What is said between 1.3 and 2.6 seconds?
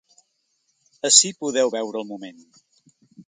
podeu veure el moment.